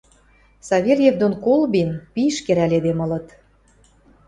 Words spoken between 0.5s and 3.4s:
Савельев дон Колбин пиш керӓл эдем ылыт...